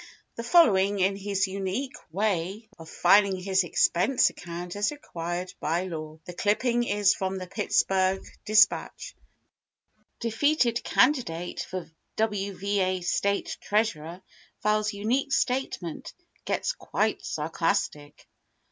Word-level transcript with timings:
The 0.35 0.41
following 0.43 0.99
in 0.99 1.15
his 1.15 1.47
unique 1.47 1.95
way 2.11 2.67
of 2.79 2.89
filing 2.89 3.35
his 3.35 3.63
expense 3.63 4.31
account 4.31 4.75
as 4.75 4.89
required 4.89 5.53
by 5.59 5.83
law: 5.83 6.17
(The 6.25 6.33
clipping 6.33 6.83
is 6.85 7.13
from 7.13 7.37
the 7.37 7.45
"Pittsburgh 7.45 8.25
Dispatch"): 8.43 9.13
BRENNAN 9.15 9.45
IS 9.45 9.67
QUITE 9.67 9.69
A 9.69 9.93
HUMORIST 9.93 10.21
Defeated 10.21 10.83
Candidate 10.83 11.59
for 11.69 11.91
W. 12.15 12.53
Va. 12.57 13.03
State 13.03 13.59
Treas¬ 13.61 13.93
urer 13.93 14.23
Files 14.63 14.91
Unique 14.91 15.31
Statement—Gets 15.33 16.73
Quite 16.73 17.23
Sarcastic. 17.23 18.27